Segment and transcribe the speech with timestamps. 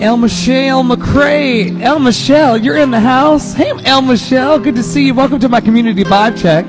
[0.00, 1.80] El Michelle McCray.
[1.80, 3.52] El Michelle, you're in the house.
[3.52, 5.14] Hey, El Michelle, good to see you.
[5.14, 6.64] Welcome to my community vibe check.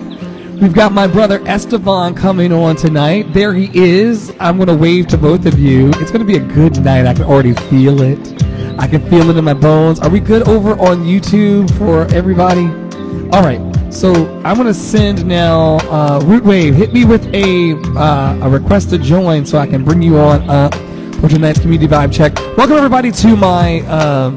[0.59, 3.31] We've got my brother Esteban coming on tonight.
[3.31, 4.33] There he is.
[4.39, 5.89] I'm going to wave to both of you.
[5.97, 7.05] It's going to be a good night.
[7.05, 8.19] I can already feel it.
[8.79, 9.99] I can feel it in my bones.
[9.99, 12.65] Are we good over on YouTube for everybody?
[13.31, 13.61] All right.
[13.93, 14.11] So
[14.43, 15.77] I'm going to send now.
[15.89, 19.85] Uh, Root Wave, hit me with a uh, a request to join so I can
[19.85, 20.73] bring you on up
[21.19, 22.33] for tonight's community vibe check.
[22.57, 24.31] Welcome everybody to my uh,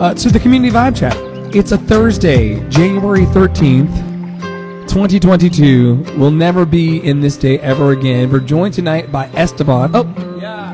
[0.00, 1.14] uh, to the community vibe check.
[1.54, 6.16] It's a Thursday, January 13th, 2022.
[6.16, 8.30] We'll never be in this day ever again.
[8.30, 9.90] We're joined tonight by Esteban.
[9.94, 10.72] Oh, yeah.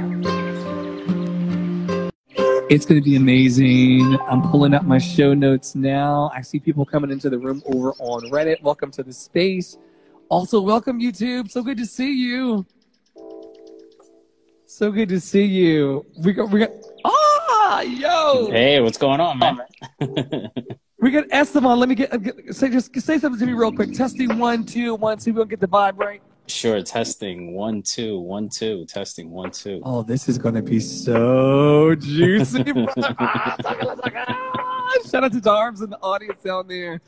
[2.70, 4.16] It's going to be amazing.
[4.28, 6.30] I'm pulling up my show notes now.
[6.33, 8.62] I see people coming into the room over on Reddit.
[8.62, 9.78] Welcome to the space.
[10.33, 11.50] Also, welcome YouTube.
[11.50, 12.64] So good to see you.
[14.64, 16.06] So good to see you.
[16.24, 16.70] We got, we got,
[17.05, 18.50] ah, yo.
[18.50, 19.61] Hey, what's going on, man?
[21.00, 21.78] We got Esteban.
[21.80, 23.92] Let me get, get say just say something to me real quick.
[23.92, 25.34] Testing one, two, one, two.
[25.34, 26.22] We'll get the vibe right.
[26.46, 29.83] Sure, testing one, two, one, two, testing one, two.
[29.84, 32.62] Oh, this is gonna be so juicy.
[32.64, 32.78] Shout
[35.24, 37.00] out to Darbs and the audience down there.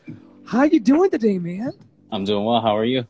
[0.45, 1.73] How you doing today, man?
[2.11, 2.61] I'm doing well.
[2.61, 3.07] How are you?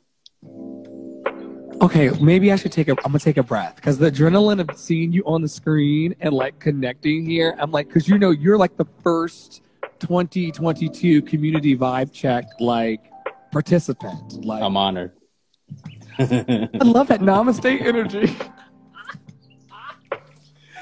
[1.82, 2.92] Okay, maybe I should take a.
[2.92, 6.32] I'm gonna take a breath because the adrenaline of seeing you on the screen and
[6.32, 7.54] like connecting here.
[7.58, 9.62] I'm like, because you know you're like the first
[9.98, 13.00] 2022 community vibe check like
[13.50, 14.44] participant.
[14.44, 15.12] Like I'm honored.
[16.18, 18.36] I love that namaste energy.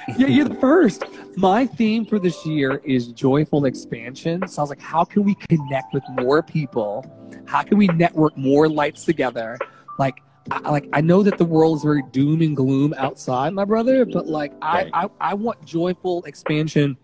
[0.18, 1.04] yeah, you're the first.
[1.36, 4.46] My theme for this year is joyful expansion.
[4.46, 7.06] So I was like, how can we connect with more people?
[7.46, 9.58] How can we network more lights together?
[9.98, 10.16] Like,
[10.50, 14.04] I, like I know that the world is very doom and gloom outside, my brother,
[14.04, 14.90] but like I.
[14.92, 16.96] I, I want joyful expansion.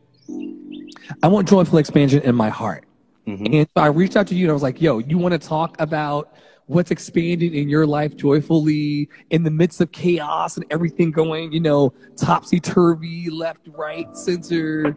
[1.23, 2.85] I want joyful expansion in my heart.
[3.27, 3.55] Mhm.
[3.55, 5.39] And so I reached out to you and I was like, yo, you want to
[5.39, 6.33] talk about
[6.67, 11.61] what's expanding in your life joyfully in the midst of chaos and everything going, you
[11.61, 14.97] know, topsy turvy, left, right, center.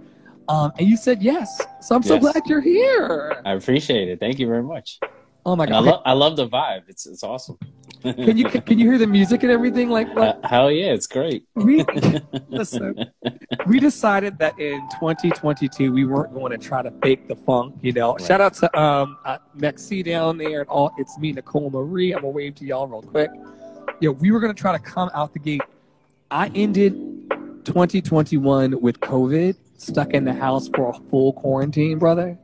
[0.49, 1.61] Um, and you said yes.
[1.81, 3.41] So I'm so glad you're here.
[3.45, 4.19] I appreciate it.
[4.19, 4.99] Thank you very much.
[5.45, 6.01] Oh my And I God.
[6.05, 6.83] I love the vibe.
[6.87, 7.57] It's it's awesome.
[8.01, 9.89] Can you can you hear the music and everything?
[9.89, 11.45] Like, Uh, hell yeah, it's great.
[11.55, 11.83] we
[12.49, 13.05] listen.
[13.67, 17.75] We decided that in 2022 we weren't going to try to fake the funk.
[17.81, 18.21] You know, Right.
[18.27, 20.91] shout out to um uh, Mexi down there and all.
[20.97, 22.11] It's me, Nicole Marie.
[22.13, 23.29] I'm gonna wave to y'all real quick.
[23.99, 25.61] Yeah, we were gonna try to come out the gate.
[26.31, 26.93] I ended
[27.65, 32.37] 2021 with COVID, stuck in the house for a full quarantine, brother.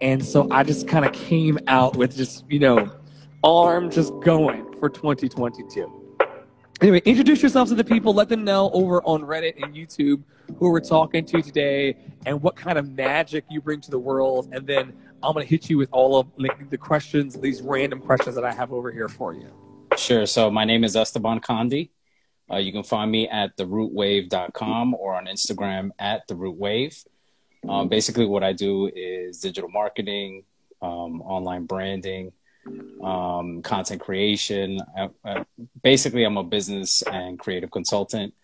[0.00, 2.90] And so I just kind of came out with just you know,
[3.42, 6.16] arm just going for 2022.
[6.80, 8.14] Anyway, introduce yourself to the people.
[8.14, 10.22] Let them know over on Reddit and YouTube
[10.58, 11.96] who we're talking to today
[12.26, 14.48] and what kind of magic you bring to the world.
[14.52, 16.26] And then I'm going to hit you with all of
[16.70, 19.52] the questions, these random questions that I have over here for you.
[19.96, 20.26] Sure.
[20.26, 21.90] So my name is Esteban Condi.
[22.50, 27.06] Uh, you can find me at therootwave.com or on Instagram at therootwave.
[27.68, 30.44] Um, basically, what I do is digital marketing,
[30.80, 32.32] um, online branding,
[33.02, 34.80] um, content creation.
[34.96, 35.44] I, I,
[35.82, 38.34] basically, I'm a business and creative consultant.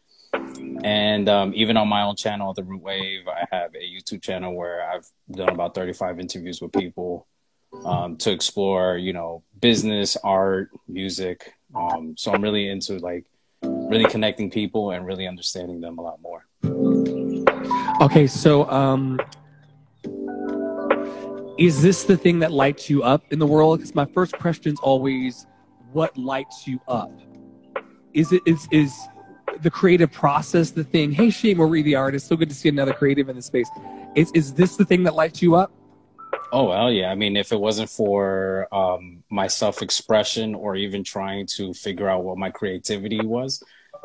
[0.85, 4.55] And um, even on my own channel, The Root Wave, I have a YouTube channel
[4.55, 7.27] where I've done about 35 interviews with people
[7.85, 11.53] um, to explore, you know, business, art, music.
[11.75, 13.25] Um, so I'm really into like
[13.63, 16.47] really connecting people and really understanding them a lot more.
[18.01, 19.19] Okay, so um,
[21.59, 23.79] is this the thing that lights you up in the world?
[23.79, 25.47] Because my first question is always,
[25.93, 27.11] what lights you up?
[28.13, 28.95] Is it is is
[29.63, 31.13] the creative process the thing?
[31.13, 33.69] Hey, Shay Marie, the artist, so good to see another creative in the space.
[34.15, 35.73] Is is this the thing that lights you up?
[36.53, 37.11] Oh well, yeah.
[37.11, 42.25] I mean, if it wasn't for um, my self-expression or even trying to figure out
[42.25, 43.63] what my creativity was,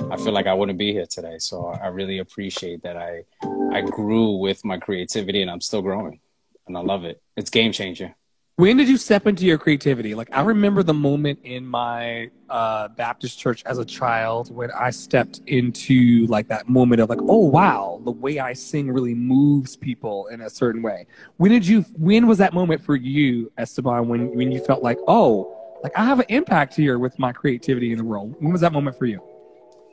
[0.09, 1.37] I feel like I wouldn't be here today.
[1.37, 3.23] So I really appreciate that I
[3.71, 6.19] I grew with my creativity and I'm still growing,
[6.67, 7.21] and I love it.
[7.35, 8.15] It's game changer.
[8.57, 10.13] When did you step into your creativity?
[10.13, 14.91] Like I remember the moment in my uh, Baptist church as a child when I
[14.91, 19.75] stepped into like that moment of like, oh wow, the way I sing really moves
[19.75, 21.07] people in a certain way.
[21.37, 21.81] When did you?
[21.97, 24.07] When was that moment for you, Esteban?
[24.07, 27.91] When when you felt like, oh, like I have an impact here with my creativity
[27.91, 28.35] in the world.
[28.39, 29.23] When was that moment for you?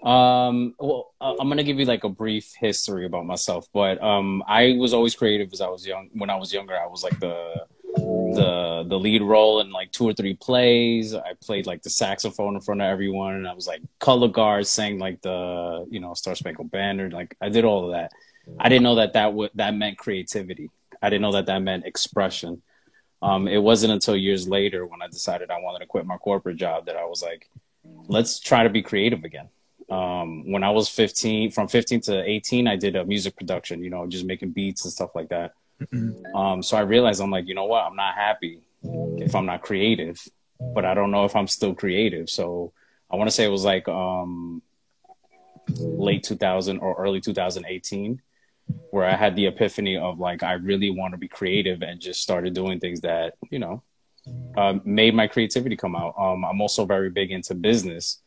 [0.02, 4.42] Um, well, uh, I'm gonna give you like a brief history about myself, but um,
[4.46, 6.08] I was always creative as I was young.
[6.12, 10.04] When I was younger, I was like the the the lead role in like two
[10.04, 11.14] or three plays.
[11.14, 14.66] I played like the saxophone in front of everyone, and I was like color guard,
[14.66, 17.10] sang like the you know Star Spangled Banner.
[17.10, 18.12] Like I did all of that.
[18.58, 20.70] I didn't know that that would that meant creativity.
[21.02, 22.62] I didn't know that that meant expression.
[23.20, 26.56] Um, it wasn't until years later when I decided I wanted to quit my corporate
[26.56, 27.48] job that I was like,
[28.06, 29.48] let's try to be creative again.
[29.90, 33.90] Um, when I was 15, from 15 to 18, I did a music production, you
[33.90, 35.55] know, just making beats and stuff like that.
[35.81, 36.37] Mm-hmm.
[36.37, 37.85] Um, so I realized I'm like, you know what?
[37.85, 40.23] I'm not happy if I'm not creative,
[40.75, 42.29] but I don't know if I'm still creative.
[42.29, 42.73] So
[43.11, 44.62] I want to say it was like um,
[45.69, 48.20] late 2000 or early 2018
[48.91, 52.23] where I had the epiphany of like, I really want to be creative and just
[52.23, 53.82] started doing things that, you know,
[54.56, 56.14] uh, made my creativity come out.
[56.19, 58.20] Um, I'm also very big into business.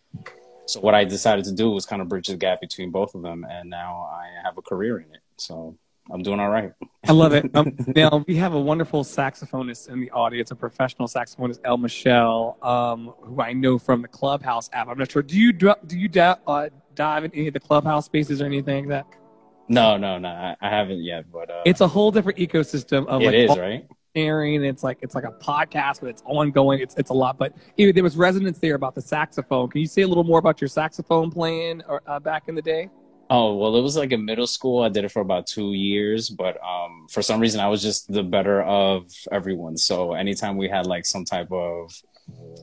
[0.71, 3.21] So what I decided to do was kind of bridge the gap between both of
[3.23, 3.45] them.
[3.49, 5.19] And now I have a career in it.
[5.35, 5.77] So
[6.09, 6.71] I'm doing all right.
[7.05, 7.51] I love it.
[7.55, 12.57] Um, now we have a wonderful saxophonist in the audience, a professional saxophonist, El Michelle,
[12.61, 14.87] um, who I know from the Clubhouse app.
[14.87, 15.21] I'm not sure.
[15.21, 19.09] Do you do you uh, dive in any of the Clubhouse spaces or anything like
[19.09, 19.19] that?
[19.67, 20.29] No, no, no.
[20.29, 23.57] I, I haven't yet, but uh, it's a whole different ecosystem of it like is,
[23.57, 23.87] right?
[24.15, 24.63] Sharing.
[24.63, 26.79] It's like it's like a podcast, but it's ongoing.
[26.79, 27.37] It's it's a lot.
[27.37, 29.69] But even, there was resonance there about the saxophone.
[29.69, 32.61] Can you say a little more about your saxophone playing or uh, back in the
[32.61, 32.89] day?
[33.29, 34.83] Oh well, it was like in middle school.
[34.83, 38.11] I did it for about two years, but um, for some reason, I was just
[38.11, 39.77] the better of everyone.
[39.77, 41.93] So anytime we had like some type of,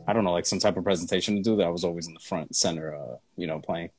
[0.06, 2.14] I don't know, like some type of presentation to do, that I was always in
[2.14, 3.90] the front center, uh, you know, playing.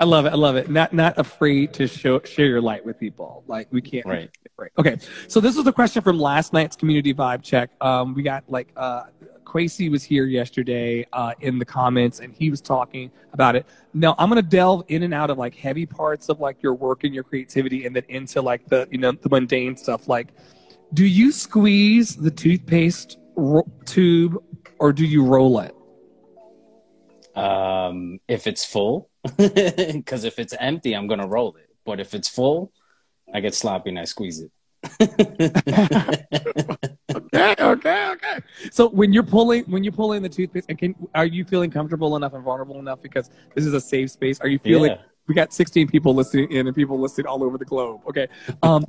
[0.00, 0.32] I love it.
[0.32, 0.70] I love it.
[0.70, 3.44] Not not afraid to show share your light with people.
[3.46, 4.06] Like we can't.
[4.06, 4.30] Right.
[4.56, 4.70] Right.
[4.78, 4.98] Okay.
[5.28, 7.70] So this was a question from last night's community vibe check.
[7.80, 9.04] Um, we got like uh,
[9.44, 13.66] Quasi was here yesterday uh, in the comments, and he was talking about it.
[13.94, 17.04] Now I'm gonna delve in and out of like heavy parts of like your work
[17.04, 20.08] and your creativity, and then into like the you know the mundane stuff.
[20.08, 20.28] Like,
[20.94, 24.42] do you squeeze the toothpaste ro- tube
[24.78, 25.74] or do you roll it?
[27.40, 31.70] Um, if it's full, because if it's empty, I'm gonna roll it.
[31.84, 32.72] But if it's full,
[33.32, 34.50] I get sloppy and I squeeze it.
[37.14, 38.38] okay, okay, okay.
[38.70, 42.16] So when you're pulling when you're pulling the toothpaste, and can are you feeling comfortable
[42.16, 44.40] enough and vulnerable enough because this is a safe space?
[44.40, 44.92] Are you feeling?
[44.92, 45.02] Yeah.
[45.26, 48.00] We got 16 people listening in and people listening all over the globe.
[48.08, 48.26] Okay.
[48.64, 48.84] Um,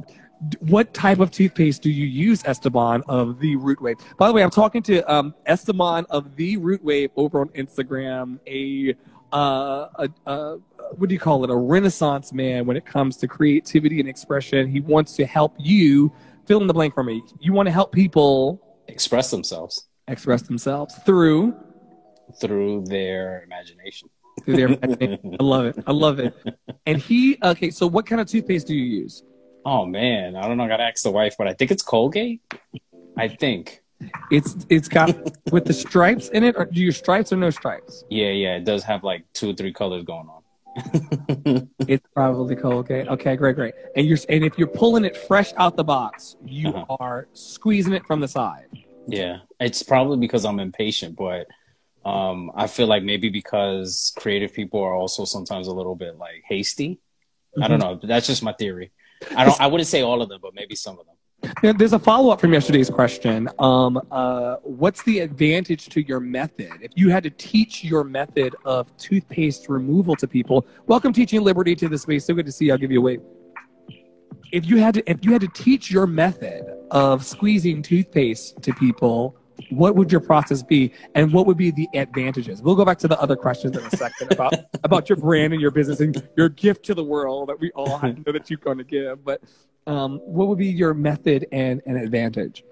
[0.59, 3.97] what type of toothpaste do you use, Esteban of the Root Wave?
[4.17, 8.39] By the way, I'm talking to um, Esteban of the Root Wave over on Instagram,
[8.47, 8.95] a
[9.33, 10.57] uh, a, a,
[10.97, 11.49] what do you call it?
[11.49, 14.67] A renaissance man when it comes to creativity and expression.
[14.69, 16.11] He wants to help you
[16.45, 17.23] fill in the blank for me.
[17.39, 21.55] You want to help people express themselves, express themselves through
[22.39, 24.09] through their imagination.
[24.43, 25.37] Through their imagination.
[25.39, 25.75] I love it.
[25.87, 26.35] I love it.
[26.85, 27.69] And he okay.
[27.69, 29.23] So, what kind of toothpaste do you use?
[29.65, 30.63] Oh man, I don't know.
[30.63, 32.41] I gotta ask the wife, but I think it's Colgate.
[33.17, 33.81] I think.
[34.31, 35.15] It's it's got
[35.51, 38.03] with the stripes in it, or do you stripes or no stripes?
[38.09, 40.41] Yeah, yeah, it does have like two or three colors going on.
[41.87, 43.07] it's probably Colgate.
[43.07, 43.73] Okay, great, great.
[43.95, 46.97] And you're and if you're pulling it fresh out the box, you uh-huh.
[46.99, 48.67] are squeezing it from the side.
[49.07, 51.47] Yeah, it's probably because I'm impatient, but
[52.05, 56.43] um, I feel like maybe because creative people are also sometimes a little bit like
[56.47, 56.99] hasty.
[57.57, 57.63] Mm-hmm.
[57.63, 57.89] I don't mm-hmm.
[57.89, 57.99] know.
[58.07, 58.91] That's just my theory.
[59.35, 59.61] I don't.
[59.61, 61.15] I wouldn't say all of them, but maybe some of them.
[61.77, 63.49] There's a follow up from yesterday's question.
[63.57, 66.71] Um, uh, what's the advantage to your method?
[66.81, 71.75] If you had to teach your method of toothpaste removal to people, welcome teaching liberty
[71.77, 72.25] to the space.
[72.25, 72.73] So good to see you.
[72.73, 73.21] I'll give you a wave.
[74.51, 78.73] If you had to, if you had to teach your method of squeezing toothpaste to
[78.73, 79.35] people,
[79.71, 82.61] what would your process be, and what would be the advantages?
[82.61, 85.61] We'll go back to the other questions in a second about about your brand and
[85.61, 88.77] your business and your gift to the world that we all know that you're going
[88.77, 89.23] to give.
[89.23, 89.41] But
[89.87, 92.63] um, what would be your method and an advantage?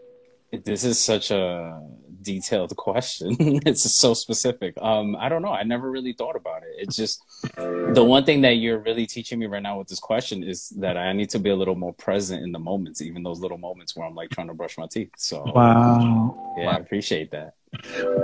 [0.51, 1.82] This is such a
[2.22, 3.36] detailed question.
[3.40, 4.76] it's so specific.
[4.82, 5.52] Um, I don't know.
[5.52, 6.70] I never really thought about it.
[6.78, 7.24] It's just
[7.56, 10.98] the one thing that you're really teaching me right now with this question is that
[10.98, 13.96] I need to be a little more present in the moments, even those little moments
[13.96, 15.12] where I'm like trying to brush my teeth.
[15.18, 16.72] So wow, yeah, wow.
[16.72, 17.56] I appreciate that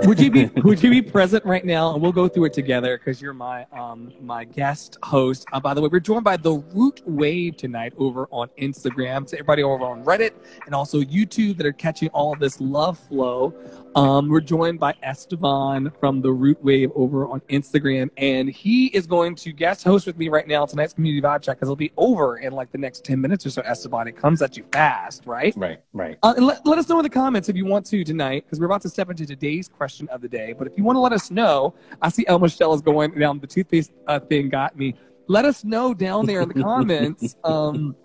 [0.04, 1.92] would you be Would you be present right now?
[1.92, 5.46] And we'll go through it together because you're my um my guest host.
[5.52, 9.26] Uh, by the way, we're joined by the Root Wave tonight over on Instagram.
[9.28, 10.32] To everybody over on Reddit
[10.66, 13.54] and also YouTube that are catching all of this love flow.
[13.96, 19.06] Um, we're joined by Esteban from the Root Wave over on Instagram, and he is
[19.06, 21.92] going to guest host with me right now tonight's Community Vibe Check because it'll be
[21.96, 23.62] over in like the next ten minutes or so.
[23.62, 25.54] Esteban, it comes at you fast, right?
[25.56, 26.18] Right, right.
[26.22, 28.60] Uh, and let, let us know in the comments if you want to tonight because
[28.60, 30.52] we're about to step into today's question of the day.
[30.52, 33.40] But if you want to let us know, I see El Michelle is going down.
[33.40, 34.94] The toothpaste uh, thing got me.
[35.26, 37.34] Let us know down there in the comments.
[37.44, 37.96] Um,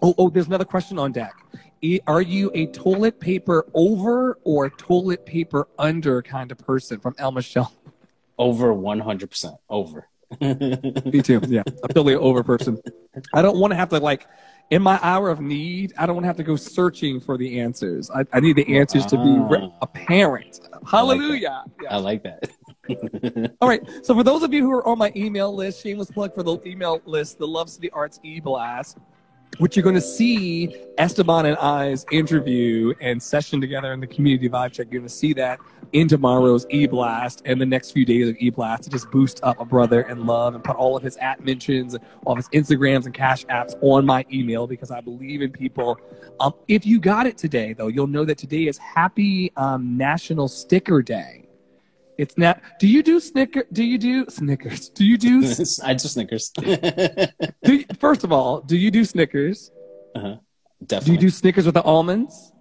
[0.00, 1.34] oh, oh, there's another question on deck.
[2.06, 7.32] Are you a toilet paper over or toilet paper under kind of person from El
[7.32, 7.72] Michelle?
[8.38, 9.56] Over 100%.
[9.68, 10.06] Over.
[10.40, 11.40] Me too.
[11.46, 12.80] Yeah, I'm totally over person.
[13.34, 14.26] I don't want to have to like
[14.70, 15.92] in my hour of need.
[15.98, 18.10] I don't want to have to go searching for the answers.
[18.10, 19.78] I, I need the answers to be re- Ah.
[19.82, 20.60] apparent.
[20.88, 21.64] Hallelujah.
[21.66, 21.96] I Yeah.
[21.96, 22.48] like that.
[23.60, 23.82] All right.
[24.04, 26.58] So for those of you who are on my email list, shameless plug for the
[26.66, 28.98] email list, the Love City Arts e blast.
[29.58, 34.48] What you're going to see Esteban and I's interview and session together in the community
[34.48, 34.86] vibe check.
[34.90, 35.60] You're going to see that
[35.92, 39.40] in tomorrow's e blast and the next few days of e blast to just boost
[39.42, 41.94] up a brother and love and put all of his at mentions,
[42.24, 46.00] all of his Instagrams and cash apps on my email because I believe in people.
[46.40, 50.48] Um, if you got it today, though, you'll know that today is Happy um, National
[50.48, 51.41] Sticker Day.
[52.22, 52.62] It's not.
[52.78, 53.64] Do you do Snicker?
[53.72, 54.90] Do you do Snickers?
[54.90, 55.38] Do you do?
[55.82, 56.50] I do Snickers.
[57.64, 59.72] do you, first of all, do you do Snickers?
[60.14, 60.38] Do
[60.86, 61.06] Definitely.
[61.06, 62.52] Do you do Snickers with the almonds?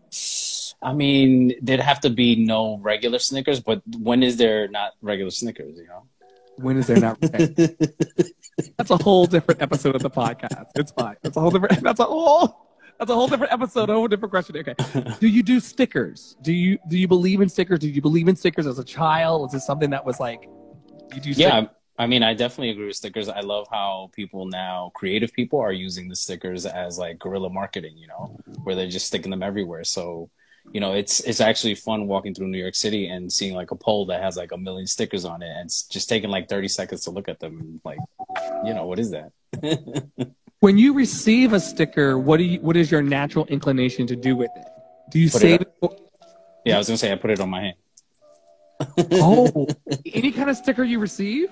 [0.81, 5.29] I mean, there'd have to be no regular Snickers, but when is there not regular
[5.29, 6.07] Snickers, you know?
[6.55, 7.21] When is there not?
[8.77, 10.69] That's a whole different episode of the podcast.
[10.73, 11.17] It's fine.
[11.21, 11.83] That's a whole different.
[11.83, 12.70] That's a whole.
[13.01, 13.89] That's a whole different episode.
[13.89, 14.57] A whole different question.
[14.57, 14.75] Okay.
[15.19, 16.37] Do you do stickers?
[16.43, 17.79] Do you do you believe in stickers?
[17.79, 19.47] Did you believe in stickers as a child?
[19.47, 20.47] Is this something that was like
[21.15, 21.31] you do?
[21.31, 21.65] yeah,
[21.97, 23.27] I mean, I definitely agree with stickers.
[23.27, 27.97] I love how people now, creative people, are using the stickers as like guerrilla marketing,
[27.97, 29.83] you know, where they're just sticking them everywhere.
[29.83, 30.29] So,
[30.71, 33.75] you know, it's it's actually fun walking through New York City and seeing like a
[33.75, 36.67] pole that has like a million stickers on it, and it's just taking like thirty
[36.67, 37.59] seconds to look at them.
[37.59, 37.97] And like,
[38.63, 39.31] you know, what is that?
[40.61, 42.59] When you receive a sticker, what do you?
[42.61, 44.63] What is your natural inclination to do with it?
[45.09, 45.99] Do you Put save it it?
[46.65, 47.75] Yeah, I was gonna say I put it on my hand.
[49.13, 49.67] Oh,
[50.05, 51.49] any kind of sticker you receive?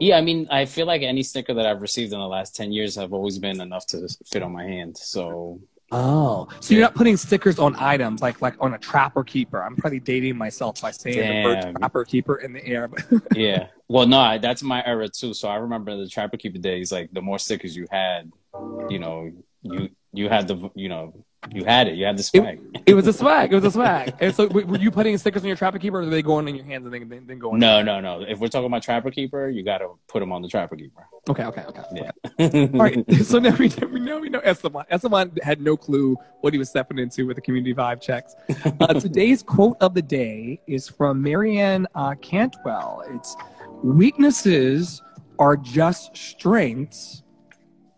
[0.00, 2.72] Yeah, I mean, I feel like any sticker that I've received in the last ten
[2.72, 4.96] years have always been enough to fit on my hand.
[4.98, 5.60] So
[5.90, 9.62] Oh, so you're not putting stickers on items like like on a trapper keeper.
[9.62, 12.90] I'm probably dating myself by saying the word trapper keeper in the air.
[13.34, 13.68] yeah.
[13.86, 15.32] Well, no, I- that's my era too.
[15.32, 16.92] So I remember the Trapper Keeper days.
[16.92, 18.30] Like the more stickers you had,
[18.88, 19.30] you know,
[19.62, 21.94] you you had the you know you had it.
[21.94, 22.60] You had the swag.
[22.84, 23.52] it was a swag.
[23.52, 24.14] It was a swag.
[24.20, 26.56] And so, were you putting stickers on your trapper keeper, or are they going in
[26.56, 27.60] your hands and then then, going?
[27.60, 28.22] No, no, no.
[28.22, 31.06] If we're talking about Trapper Keeper, you got to put them on the Trapper Keeper.
[31.28, 31.82] Okay, okay, okay.
[31.94, 32.10] Yeah.
[32.74, 33.04] All right.
[33.24, 34.84] So now we know, we know we know Esteban.
[34.90, 38.34] Esteban had no clue what he was stepping into with the community vibe checks.
[38.80, 43.04] Uh, today's quote of the day is from Marianne uh, Cantwell.
[43.10, 43.36] It's
[43.82, 45.02] weaknesses
[45.38, 47.22] are just strengths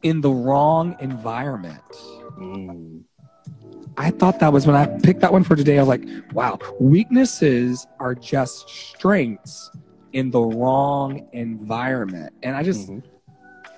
[0.02, 1.82] in the wrong environment.
[2.38, 3.02] Mm.
[3.96, 5.78] I thought that was when I picked that one for today.
[5.78, 9.70] I was like, wow, weaknesses are just strengths
[10.12, 12.32] in the wrong environment.
[12.42, 13.02] And I just, Mhm.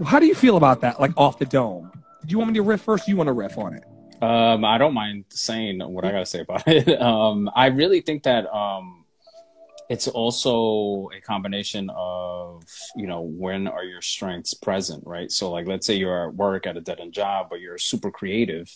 [0.04, 1.00] how do you feel about that?
[1.00, 1.90] Like off the dome?
[2.24, 3.08] Do you want me to riff first?
[3.08, 3.84] You want to riff on it?
[4.22, 7.00] Um, I don't mind saying what I gotta say about it.
[7.00, 9.01] Um, I really think that um,
[9.92, 12.64] it's also a combination of
[12.96, 15.30] you know when are your strengths present, right?
[15.30, 18.10] So like, let's say you're at work at a dead end job, but you're super
[18.10, 18.74] creative,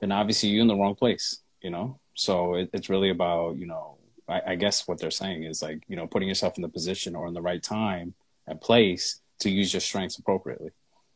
[0.00, 2.00] then obviously you're in the wrong place, you know.
[2.14, 5.84] So it, it's really about you know, I, I guess what they're saying is like
[5.86, 8.14] you know putting yourself in the position or in the right time
[8.48, 10.72] and place to use your strengths appropriately.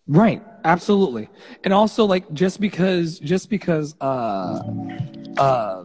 [0.06, 0.42] Right.
[0.64, 1.30] Absolutely.
[1.64, 4.60] And also, like, just because, just because, uh,
[5.38, 5.84] uh,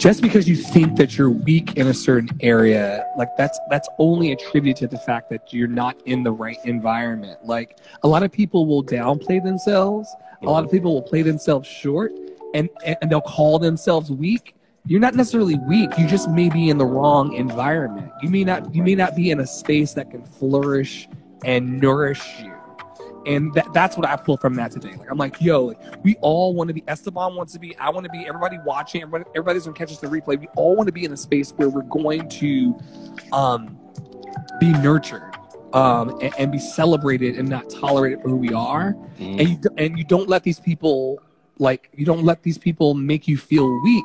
[0.00, 4.32] just because you think that you're weak in a certain area, like that's that's only
[4.32, 7.38] attributed to the fact that you're not in the right environment.
[7.44, 10.08] Like a lot of people will downplay themselves.
[10.42, 12.12] A lot of people will play themselves short,
[12.54, 14.54] and and they'll call themselves weak.
[14.86, 15.90] You're not necessarily weak.
[15.98, 18.10] You just may be in the wrong environment.
[18.22, 21.08] You may not you may not be in a space that can flourish
[21.44, 22.49] and nourish you.
[23.26, 24.94] And that, that's what I pull from that today.
[24.96, 26.82] Like I'm like, yo, like, we all want to be.
[26.88, 27.76] Esteban wants to be.
[27.76, 28.26] I want to be.
[28.26, 29.02] Everybody watching.
[29.02, 30.40] Everybody, everybody's gonna catch us the replay.
[30.40, 32.78] We all want to be in a space where we're going to
[33.32, 33.78] um,
[34.58, 35.36] be nurtured
[35.72, 38.94] um, and, and be celebrated and not tolerated for who we are.
[39.18, 39.40] Mm.
[39.40, 41.20] And you and you don't let these people
[41.58, 44.04] like you don't let these people make you feel weak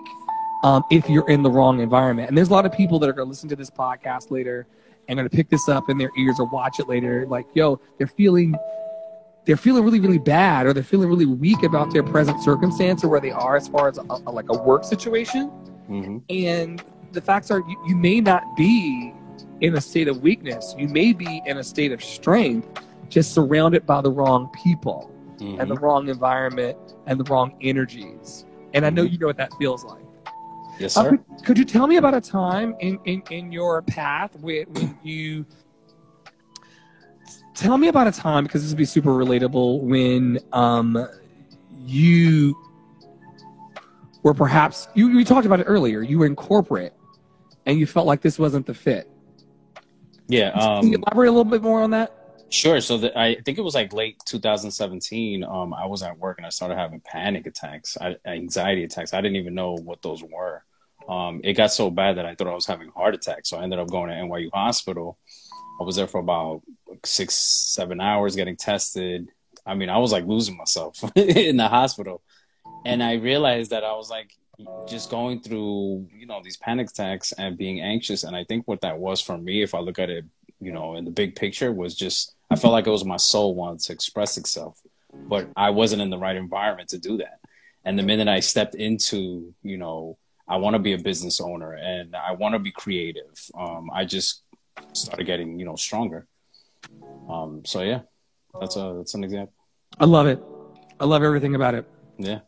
[0.64, 2.30] um, if you're in the wrong environment.
[2.30, 4.68] And there's a lot of people that are going to listen to this podcast later
[5.08, 7.26] and going to pick this up in their ears or watch it later.
[7.28, 8.56] Like, yo, they're feeling
[9.46, 13.08] they're feeling really really bad or they're feeling really weak about their present circumstance or
[13.10, 15.52] where they are as far as a, a- like a work situation.
[15.90, 16.24] Mhm.
[16.30, 19.14] And the facts are, you, you may not be
[19.62, 20.76] in a state of weakness.
[20.78, 22.68] You may be in a state of strength,
[23.08, 25.60] just surrounded by the wrong people Mhm.
[25.62, 28.46] and the wrong environment and the wrong energies.
[28.74, 30.02] And I know you know what that feels like.
[30.80, 31.10] Yes, Uh, sir.
[31.12, 34.98] could, could you tell me about a time in, in, in your path when, when
[35.04, 35.46] you
[37.56, 41.08] tell me about a time because this would be super relatable when um,
[41.86, 42.56] you
[44.24, 46.02] were perhaps you, you talked about it earlier.
[46.02, 46.94] You were in corporate
[47.66, 49.10] and you felt like this wasn't the fit.
[50.28, 50.50] Yeah.
[50.50, 52.26] Um, Can you elaborate a little bit more on that?
[52.50, 52.80] Sure.
[52.80, 55.44] So the, I think it was like late 2017.
[55.44, 59.14] Um, I was at work and I started having panic attacks, I, anxiety attacks.
[59.14, 60.64] I didn't even know what those were.
[61.08, 63.46] Um, it got so bad that I thought I was having a heart attack.
[63.46, 65.18] So I ended up going to NYU Hospital.
[65.80, 66.62] I was there for about
[67.04, 69.30] six, seven hours getting tested.
[69.66, 72.22] I mean, I was like losing myself in the hospital.
[72.86, 74.32] And I realized that I was like
[74.88, 78.24] just going through, you know, these panic attacks and being anxious.
[78.24, 80.26] And I think what that was for me, if I look at it,
[80.62, 83.56] you know, in the big picture, was just I felt like it was my soul
[83.56, 84.80] wanted to express itself,
[85.14, 87.40] but I wasn't in the right environment to do that.
[87.84, 90.18] And the minute I stepped into, you know,
[90.48, 94.06] I want to be a business owner and I want to be creative, um, I
[94.06, 94.44] just
[94.94, 96.28] started getting, you know, stronger.
[97.30, 98.02] Um, so yeah,
[98.60, 99.54] that's a that's an example.
[100.00, 100.42] I love it.
[101.00, 101.88] I love everything about it.
[102.18, 102.40] Yeah.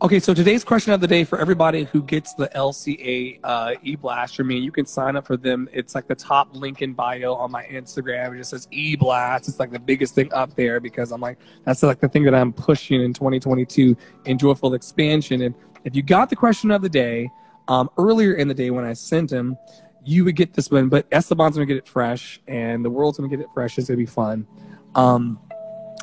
[0.00, 4.36] Okay, so today's question of the day for everybody who gets the LCA uh, e-blast
[4.36, 5.68] from me, you can sign up for them.
[5.72, 8.34] It's like the top link in bio on my Instagram.
[8.34, 9.48] It just says e-blast.
[9.48, 12.34] It's like the biggest thing up there because I'm like that's like the thing that
[12.34, 15.42] I'm pushing in 2022 in joyful expansion.
[15.42, 15.54] And
[15.84, 17.28] if you got the question of the day
[17.68, 19.56] um, earlier in the day when I sent them,
[20.04, 20.88] you would get this one.
[20.88, 23.78] But Esteban's gonna get it fresh, and the world's gonna get it fresh.
[23.78, 24.46] It's gonna be fun.
[24.94, 25.38] Um,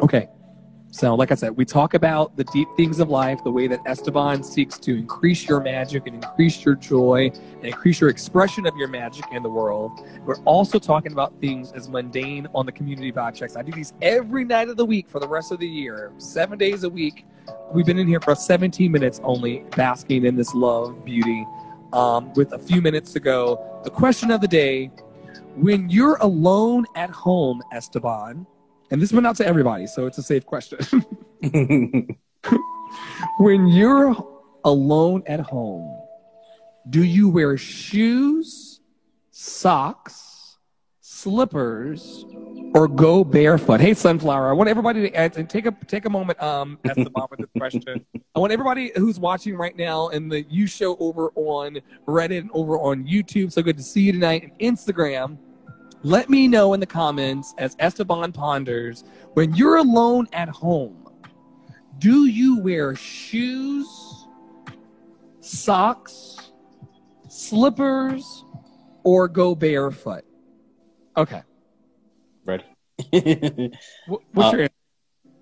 [0.01, 0.27] okay,
[0.93, 3.79] so, like I said, we talk about the deep things of life, the way that
[3.85, 8.75] Esteban seeks to increase your magic and increase your joy and increase your expression of
[8.75, 10.05] your magic in the world.
[10.25, 13.55] We're also talking about things as mundane on the community vibe checks.
[13.55, 16.57] I do these every night of the week for the rest of the year, seven
[16.57, 17.25] days a week.
[17.71, 21.47] We've been in here for 17 minutes only, basking in this love, beauty.
[21.93, 24.91] Um, with a few minutes to go, the question of the day
[25.55, 28.47] when you're alone at home, Esteban,
[28.91, 30.79] and this went out to everybody, so it's a safe question.
[33.39, 34.15] when you're
[34.63, 36.01] alone at home,
[36.89, 38.79] do you wear shoes,
[39.31, 40.30] socks,
[41.21, 42.25] slippers,
[42.73, 43.79] or go barefoot?
[43.81, 47.49] Hey, Sunflower, I want everybody to take a take a moment, um, Esteban, with this
[47.57, 48.05] question.
[48.35, 52.51] I want everybody who's watching right now in the You Show over on Reddit and
[52.53, 53.51] over on YouTube.
[53.51, 55.37] So good to see you tonight and Instagram
[56.03, 59.03] let me know in the comments as Esteban ponders
[59.33, 61.07] when you're alone at home,
[61.99, 63.87] do you wear shoes,
[65.41, 66.51] socks,
[67.29, 68.43] slippers,
[69.03, 70.25] or go barefoot?
[71.17, 71.41] Okay.
[72.45, 72.65] Ready?
[74.07, 74.69] What's uh, your answer?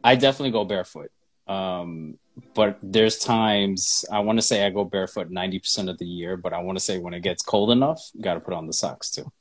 [0.04, 1.12] I definitely go barefoot.
[1.48, 2.18] Um,
[2.54, 6.54] but there's times I want to say I go barefoot 90% of the year, but
[6.54, 9.12] I want to say when it gets cold enough, got to put on the socks
[9.12, 9.32] too.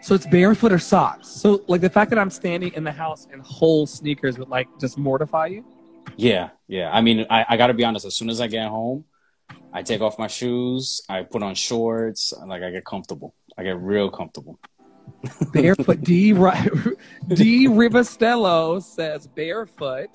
[0.00, 1.28] So it's barefoot or socks.
[1.28, 4.68] So like the fact that I'm standing in the house in whole sneakers would like
[4.80, 5.64] just mortify you.
[6.16, 6.90] Yeah, yeah.
[6.90, 8.06] I mean, I, I got to be honest.
[8.06, 9.04] As soon as I get home,
[9.72, 11.02] I take off my shoes.
[11.08, 12.32] I put on shorts.
[12.46, 13.34] Like I get comfortable.
[13.56, 14.58] I get real comfortable.
[15.52, 16.02] Barefoot.
[16.02, 16.32] D.
[17.28, 17.68] D.
[17.68, 20.10] Rivastello says barefoot.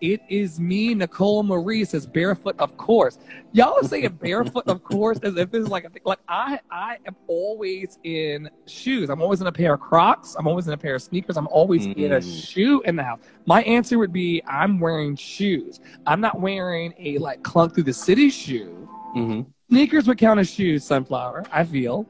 [0.00, 3.18] It is me, Nicole Marie says barefoot, of course.
[3.52, 6.02] Y'all are saying barefoot, of course, as if it's like a thing.
[6.04, 9.08] Like I, I am always in shoes.
[9.08, 10.36] I'm always in a pair of Crocs.
[10.38, 11.38] I'm always in a pair of sneakers.
[11.38, 11.96] I'm always mm.
[11.96, 13.20] in a shoe in the house.
[13.46, 15.80] My answer would be I'm wearing shoes.
[16.06, 18.88] I'm not wearing a like clunk through the city shoe.
[19.16, 19.48] Mm-hmm.
[19.70, 20.84] Sneakers would count as shoes.
[20.84, 22.06] Sunflower, I feel.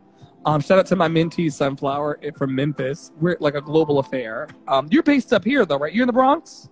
[0.46, 3.10] Um, shout out to my mentee Sunflower from Memphis.
[3.20, 4.46] We're like a global affair.
[4.68, 5.92] Um, you're based up here though, right?
[5.92, 6.68] You're in the Bronx.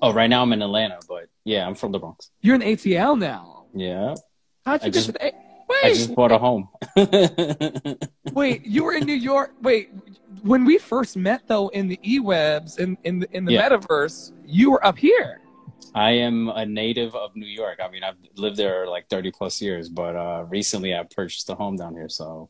[0.00, 2.30] Oh, right now I'm in Atlanta, but yeah, I'm from the Bronx.
[2.40, 3.66] You're in ATL now.
[3.74, 4.14] Yeah.
[4.64, 5.34] How'd you I get just, to the A-
[5.68, 5.84] Wait.
[5.84, 6.68] I just bought a home.
[8.32, 9.52] wait, you were in New York.
[9.60, 9.90] Wait,
[10.42, 13.68] when we first met though in the e-webs in in the, in the yeah.
[13.68, 15.42] metaverse, you were up here.
[15.94, 17.80] I am a native of New York.
[17.84, 21.54] I mean, I've lived there like 30 plus years, but uh, recently I purchased a
[21.54, 22.48] home down here, so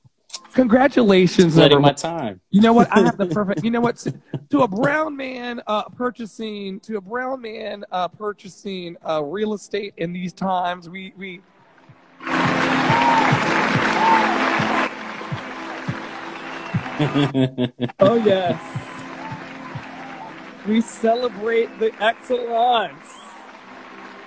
[0.52, 2.40] Congratulations, Letting my time.
[2.50, 2.90] You know what?
[2.90, 3.62] I have the perfect.
[3.64, 4.04] You know what?
[4.50, 9.94] To a brown man uh, purchasing, to a brown man uh, purchasing uh, real estate
[9.96, 11.40] in these times, we we.
[18.00, 18.60] oh yes,
[20.66, 23.18] we celebrate the excellence.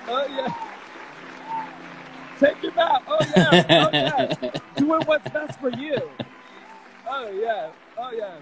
[0.07, 0.72] Oh yeah.
[2.43, 3.03] Take him out.
[3.07, 4.51] Oh yeah, Oh yeah.
[4.77, 5.95] Doing what's best for you.
[7.07, 7.71] Oh yes.
[7.97, 8.41] Oh yes.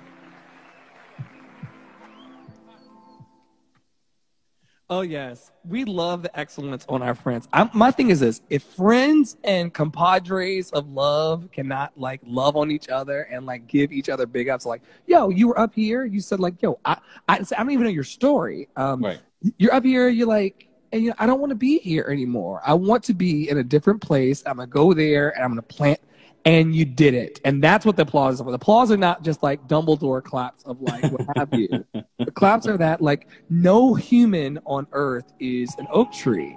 [4.90, 7.48] Oh yes, we love the excellence on our friends.
[7.54, 12.72] I'm, my thing is this: if friends and compadres of love cannot like love on
[12.72, 16.04] each other and like give each other big ups, like yo, you were up here,
[16.04, 16.98] you said like yo, I
[17.30, 18.68] I, I don't even know your story.
[18.76, 19.20] Um, Right.
[19.58, 22.62] You're up here, you're like, and you know, I don't want to be here anymore.
[22.66, 24.44] I want to be in a different place.
[24.46, 26.00] I'm gonna go there and I'm gonna plant.
[26.44, 28.50] And you did it, and that's what the applause is for.
[28.50, 31.86] The applause are not just like Dumbledore claps of like what have you.
[32.18, 36.56] The claps are that like no human on earth is an oak tree.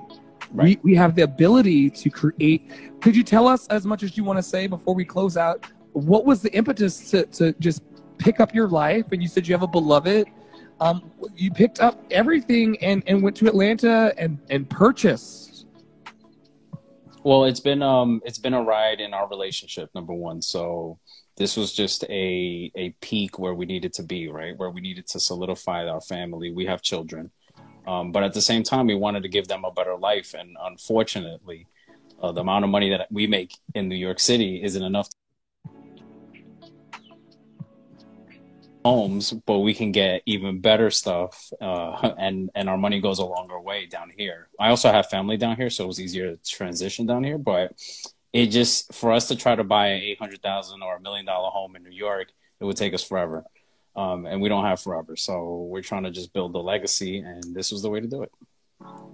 [0.51, 0.79] Right.
[0.83, 2.71] We, we have the ability to create.
[3.01, 5.67] Could you tell us as much as you want to say before we close out?
[5.93, 7.83] What was the impetus to, to just
[8.19, 9.07] pick up your life?
[9.11, 10.29] And you said you have a beloved.
[10.81, 15.67] Um, you picked up everything and, and went to Atlanta and, and purchased.
[17.25, 20.43] Well, it's been um it's been a ride in our relationship, number one.
[20.43, 20.99] So
[21.39, 24.55] this was just a a peak where we needed to be, right?
[24.59, 26.53] Where we needed to solidify our family.
[26.53, 27.31] We have children.
[27.87, 30.35] Um, but at the same time, we wanted to give them a better life.
[30.35, 31.67] And unfortunately,
[32.23, 35.09] uh, the amount of money that we make in New York City isn't enough
[38.85, 43.25] homes, but we can get even better stuff, uh, and and our money goes a
[43.25, 44.49] longer way down here.
[44.61, 47.39] I also have family down here, so it was easier to transition down here.
[47.39, 47.73] But
[48.33, 51.25] it just for us to try to buy an eight hundred thousand or a million
[51.25, 52.29] dollar home in New York,
[52.61, 53.45] it would take us forever,
[53.97, 55.17] um, and we don't have forever.
[55.17, 58.23] So we're trying to just build the legacy, and this was the way to do
[58.23, 58.33] it.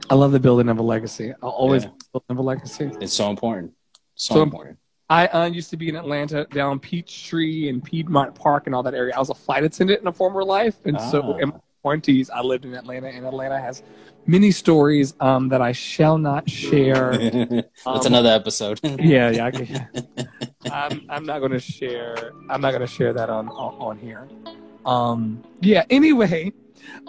[0.08, 1.32] I love the building of a legacy.
[1.42, 1.90] I'll always Yeah.
[2.12, 2.90] build of a legacy.
[3.00, 3.74] It's so important,
[4.16, 4.78] so, So important.
[5.10, 8.94] I uh, used to be in Atlanta, down Peachtree and Piedmont Park and all that
[8.94, 9.12] area.
[9.14, 11.38] I was a flight attendant in a former life, and so Ah.
[11.38, 13.82] in my twenties, I lived in Atlanta, and Atlanta has
[14.26, 17.16] many stories um, that I shall not share.
[17.18, 18.78] That's Um, another episode.
[18.84, 19.46] yeah, yeah.
[19.46, 19.88] I can,
[20.70, 22.30] I'm, I'm not going to share.
[22.48, 24.28] I'm not going to share that on on, on here.
[24.86, 25.84] Um, yeah.
[25.90, 26.52] Anyway,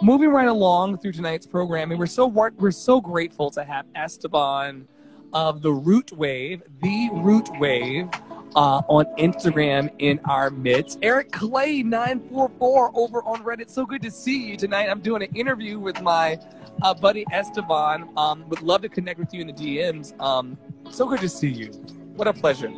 [0.02, 4.88] moving right along through tonight's programming, we're so we're so grateful to have Esteban
[5.32, 8.08] of the Root Wave, the Root Wave,
[8.54, 10.98] uh, on Instagram in our midst.
[11.02, 13.70] Eric Clay nine four four over on Reddit.
[13.70, 14.88] So good to see you tonight.
[14.88, 16.38] I'm doing an interview with my
[16.82, 18.08] uh, buddy Esteban.
[18.16, 20.18] Um, would love to connect with you in the DMs.
[20.20, 20.58] Um,
[20.90, 21.68] so good to see you.
[22.16, 22.70] What a pleasure.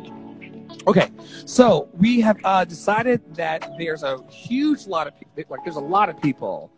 [0.87, 1.09] Okay,
[1.45, 5.13] so we have uh, decided that there's a huge lot of
[5.49, 6.71] like there's a lot of people,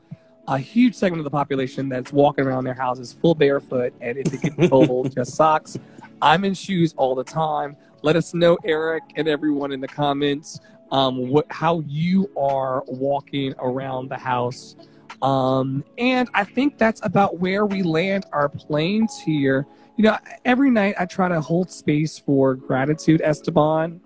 [0.48, 4.34] a huge segment of the population that's walking around their houses full barefoot, and if
[4.34, 5.78] it gets cold, just socks.
[6.22, 7.76] I'm in shoes all the time.
[8.02, 10.60] Let us know, Eric, and everyone in the comments,
[10.92, 14.76] um, what how you are walking around the house.
[15.22, 19.66] Um, and I think that's about where we land our planes here.
[19.98, 24.00] You know, every night I try to hold space for gratitude, Esteban.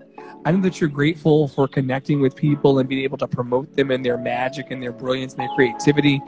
[0.43, 3.91] I know that you're grateful for connecting with people and being able to promote them
[3.91, 6.21] and their magic and their brilliance and their creativity.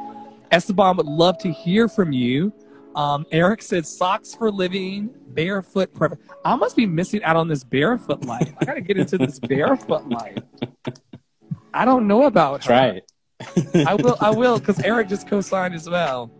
[0.52, 2.54] Esteban would love to hear from you.
[2.95, 5.91] Um, Eric said socks for living, barefoot.
[5.95, 8.54] Prefer- I must be missing out on this barefoot life.
[8.60, 10.38] I got to get into this barefoot life.
[11.73, 12.67] I don't know about her.
[12.67, 13.12] Try it.
[13.88, 14.15] I will.
[14.21, 16.32] I will, because Eric just co-signed as well.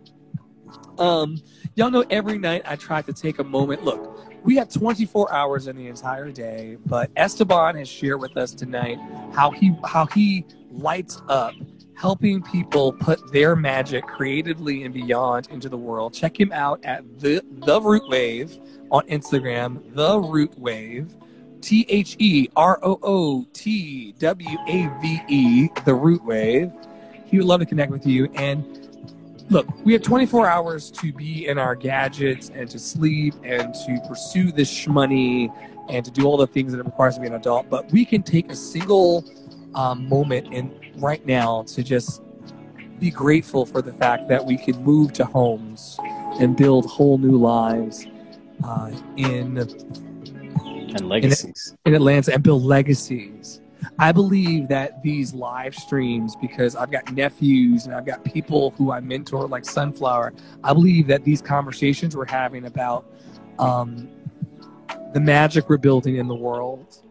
[0.96, 1.38] Um,
[1.74, 3.84] y'all know every night I try to take a moment.
[3.84, 4.13] Look,
[4.44, 8.98] we have 24 hours in the entire day, but Esteban has shared with us tonight
[9.32, 11.54] how he how he lights up
[11.94, 16.12] helping people put their magic creatively and beyond into the world.
[16.12, 19.82] Check him out at the the Root Wave on Instagram.
[19.94, 21.16] The Root Wave.
[21.62, 26.70] T H E R O O T W A V E, the root wave.
[27.24, 28.30] He would love to connect with you.
[28.34, 28.83] And
[29.50, 34.00] look, we have 24 hours to be in our gadgets and to sleep and to
[34.08, 35.52] pursue this shmoney
[35.88, 37.68] and to do all the things that it requires to be an adult.
[37.68, 39.24] But we can take a single
[39.74, 42.22] um, moment in right now to just
[42.98, 45.98] be grateful for the fact that we can move to homes
[46.40, 48.06] and build whole new lives
[48.64, 51.74] uh, in And legacies.
[51.84, 53.60] in Atlanta and build legacies.
[53.98, 58.90] I believe that these live streams, because I've got nephews and I've got people who
[58.90, 63.06] I mentor, like Sunflower, I believe that these conversations we're having about
[63.58, 64.08] um,
[65.12, 67.02] the magic we're building in the world,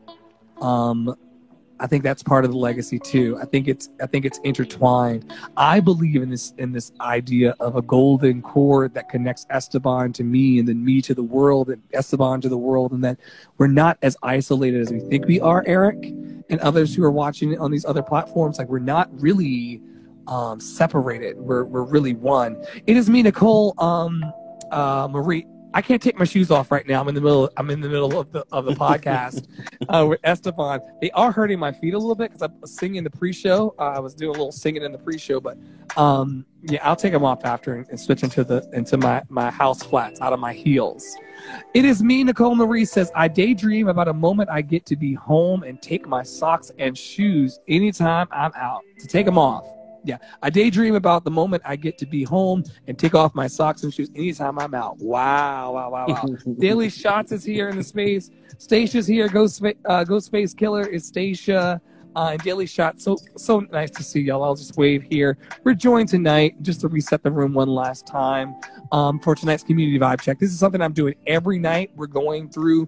[0.62, 1.16] um,
[1.80, 3.38] I think that's part of the legacy too.
[3.42, 5.34] I think it's I think it's intertwined.
[5.58, 10.24] I believe in this in this idea of a golden cord that connects Esteban to
[10.24, 13.20] me and then me to the world and Esteban to the world and that
[13.58, 16.14] we're not as isolated as we think we are, Eric,
[16.50, 18.58] and others who are watching on these other platforms.
[18.58, 19.82] Like we're not really
[20.28, 21.38] um, separated.
[21.38, 22.64] We're we're really one.
[22.88, 24.24] It is me, Nicole um,
[24.72, 27.02] uh, Marie I can't take my shoes off right now.
[27.02, 27.50] I'm in the middle.
[27.58, 29.48] I'm in the middle of the of the podcast
[29.90, 30.82] uh, with Esteban.
[31.02, 33.74] They are hurting my feet a little bit because I was singing the pre-show.
[33.80, 35.58] Uh, I was doing a little singing in the pre-show, but
[35.98, 39.50] um, yeah, I'll take them off after and, and switch into the into my my
[39.50, 41.16] house flats out of my heels.
[41.74, 45.14] It is me, Nicole Marie says, I daydream about a moment I get to be
[45.14, 49.66] home and take my socks and shoes anytime I'm out to take them off.
[50.06, 53.48] Yeah, I daydream about the moment I get to be home and take off my
[53.48, 54.98] socks and shoes anytime I'm out.
[54.98, 56.26] Wow, wow, wow, wow.
[56.60, 58.30] Daily Shots is here in the space.
[58.58, 59.30] Stacia's here.
[59.30, 61.82] Ghost, uh, Ghost Space Killer is Stacia.
[62.16, 64.44] Uh, and Daily Shot, so so nice to see y'all.
[64.44, 65.38] I'll just wave here.
[65.64, 68.56] We're joined tonight just to reset the room one last time
[68.92, 70.40] um, for tonight's community vibe check.
[70.40, 71.92] This is something I'm doing every night.
[71.96, 72.88] We're going through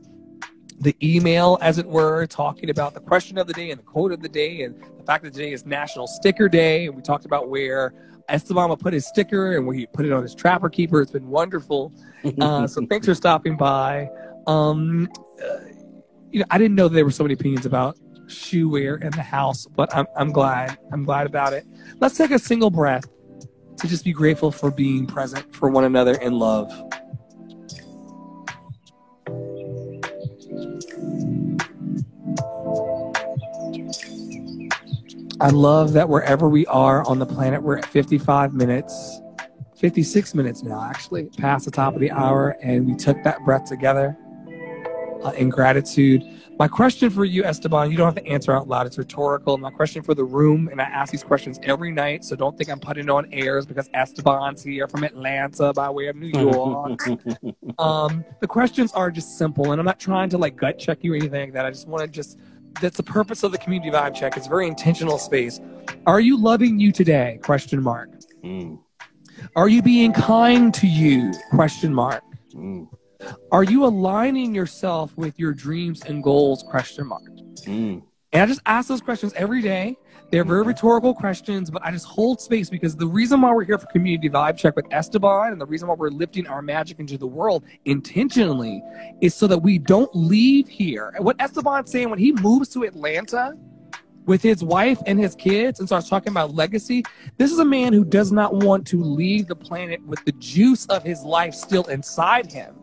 [0.79, 4.11] the email, as it were, talking about the question of the day and the quote
[4.11, 6.85] of the day, and the fact that today is National Sticker Day.
[6.85, 7.93] And we talked about where
[8.29, 11.01] Esteban put his sticker and where he put it on his Trapper Keeper.
[11.01, 11.93] It's been wonderful.
[12.39, 14.09] Uh, so thanks for stopping by.
[14.47, 15.09] Um,
[15.43, 15.59] uh,
[16.31, 19.21] you know, I didn't know there were so many opinions about shoe wear in the
[19.21, 20.77] house, but I'm, I'm glad.
[20.91, 21.65] I'm glad about it.
[21.99, 23.05] Let's take a single breath
[23.77, 26.71] to just be grateful for being present for one another in love.
[35.41, 39.19] I love that wherever we are on the planet, we're at 55 minutes,
[39.75, 43.67] 56 minutes now, actually, past the top of the hour, and we took that breath
[43.67, 44.17] together
[45.23, 46.23] uh, in gratitude.
[46.58, 48.88] My question for you, Esteban, you don't have to answer out loud.
[48.88, 49.58] It's rhetorical.
[49.58, 52.70] My question for the room, and I ask these questions every night, so don't think
[52.70, 57.02] I'm putting on airs because Esteban's here from Atlanta by way of New York.
[57.78, 61.12] um, the questions are just simple, and I'm not trying to like gut check you
[61.12, 61.65] or anything like that.
[61.65, 62.39] I just want to just
[62.82, 64.38] that's the purpose of the community vibe check.
[64.38, 65.60] It's a very intentional space.
[66.06, 67.39] Are you loving you today?
[67.44, 68.10] Question mark.
[68.44, 68.80] Mm.
[69.56, 71.34] Are you being kind to you?
[71.52, 72.24] Question mark.
[72.54, 72.88] Mm.
[73.51, 76.63] Are you aligning yourself with your dreams and goals?
[76.63, 77.23] Question mark.
[77.65, 78.04] Mm.
[78.34, 79.97] And I just ask those questions every day.
[80.32, 83.78] They're very rhetorical questions, but I just hold space because the reason why we're here
[83.78, 87.17] for Community Vibe Check with Esteban and the reason why we're lifting our magic into
[87.17, 88.84] the world intentionally
[89.21, 91.13] is so that we don't leave here.
[91.15, 93.54] And what Esteban's saying when he moves to Atlanta
[94.25, 97.06] with his wife and his kids and starts talking about legacy,
[97.38, 100.88] this is a man who does not want to leave the planet with the juice
[100.88, 102.75] of his life still inside him.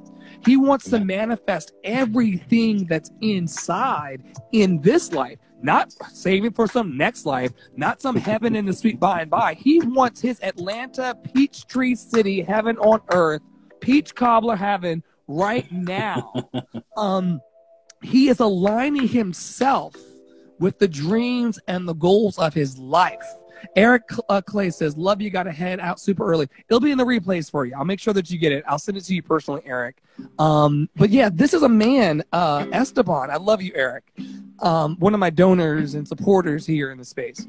[0.44, 7.26] He wants to manifest everything that's inside in this life, not saving for some next
[7.26, 9.54] life, not some heaven in the sweet by and by.
[9.54, 13.42] He wants his Atlanta Peachtree City heaven on earth,
[13.80, 16.32] peach cobbler heaven right now.
[16.96, 17.40] um,
[18.02, 19.94] he is aligning himself
[20.58, 23.22] with the dreams and the goals of his life.
[23.76, 25.30] Eric uh, Clay says, "Love you.
[25.30, 26.48] Got to head out super early.
[26.68, 27.74] It'll be in the replays for you.
[27.76, 28.64] I'll make sure that you get it.
[28.66, 30.02] I'll send it to you personally, Eric.
[30.38, 33.30] Um, but yeah, this is a man, uh, Esteban.
[33.30, 34.12] I love you, Eric.
[34.60, 37.46] Um, one of my donors and supporters here in the space.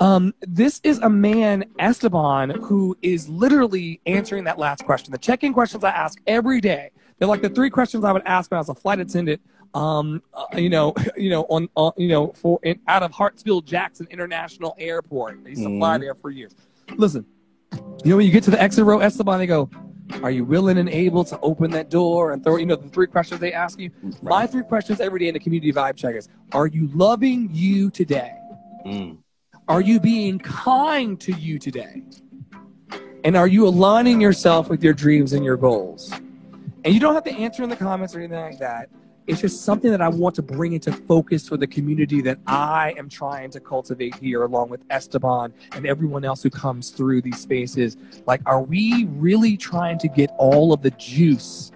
[0.00, 5.10] Um, this is a man, Esteban, who is literally answering that last question.
[5.10, 6.90] The check-in questions I ask every day.
[7.18, 9.40] They're like the three questions I would ask when I was a flight attendant
[9.74, 13.64] um, uh, you know, you know, on, on you know, for in, out of Hartsfield
[13.64, 15.44] Jackson International Airport.
[15.44, 16.02] They used to fly mm-hmm.
[16.02, 16.54] there for years.
[16.96, 17.26] Listen,
[17.72, 19.70] you know, when you get to the exit row, Esteban, they go,
[20.22, 23.06] "Are you willing and able to open that door and throw?" You know, the three
[23.06, 23.90] questions they ask you.
[24.02, 24.22] Right.
[24.22, 28.34] My three questions every day in the community vibe checkers: Are you loving you today?
[28.84, 29.18] Mm.
[29.68, 32.02] Are you being kind to you today?
[33.24, 36.12] And are you aligning yourself with your dreams and your goals?
[36.84, 38.88] And you don't have to answer in the comments or anything like that
[39.26, 42.94] it's just something that I want to bring into focus for the community that I
[42.96, 47.38] am trying to cultivate here, along with Esteban and everyone else who comes through these
[47.38, 47.96] spaces.
[48.26, 51.72] Like, are we really trying to get all of the juice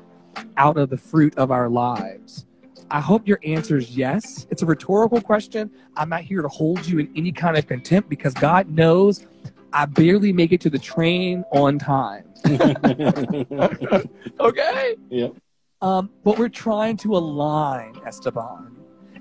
[0.56, 2.46] out of the fruit of our lives?
[2.92, 4.46] I hope your answer is yes.
[4.50, 5.70] It's a rhetorical question.
[5.96, 9.26] I'm not here to hold you in any kind of contempt because God knows
[9.72, 12.24] I barely make it to the train on time.
[14.40, 14.96] okay?
[15.08, 15.34] Yep.
[15.82, 18.76] Um, but we're trying to align, Esteban.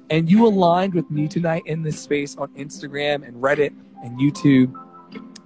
[0.09, 4.73] And you aligned with me tonight in this space on Instagram and Reddit and YouTube.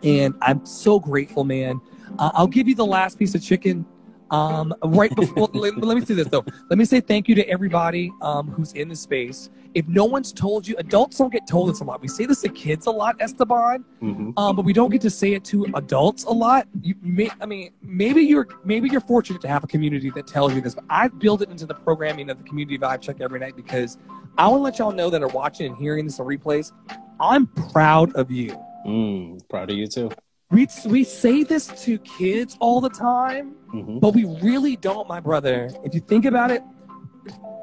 [0.03, 1.81] And I'm so grateful, man.
[2.17, 3.85] Uh, I'll give you the last piece of chicken
[4.31, 5.49] um, right before.
[5.53, 6.45] let, let, me say this though.
[6.69, 10.31] Let me say thank you to everybody um, who's in the space if no one's
[10.31, 12.01] told you, adults don't get told this a lot.
[12.01, 14.37] We say this to kids a lot, Esteban, mm-hmm.
[14.37, 16.67] um, but we don't get to say it to adults a lot.
[16.81, 20.27] You, you may, I mean, maybe you're maybe you're fortunate to have a community that
[20.27, 20.75] tells you this.
[20.75, 23.97] But I build it into the programming of the community vibe check every night because
[24.37, 26.71] I want to let y'all know that are watching and hearing this on replays.
[27.19, 28.57] I'm proud of you.
[28.85, 30.11] Mm, proud of you too.
[30.51, 33.99] we we say this to kids all the time, Mhm.
[33.99, 35.71] but we really don't, my brother.
[35.83, 36.61] If you think about it,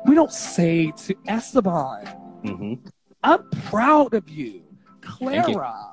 [0.06, 2.06] we don't say to Esteban,
[2.44, 2.78] Mhm.
[3.22, 4.62] I'm proud of you.
[5.18, 5.54] Thank you.
[5.54, 5.92] Clara,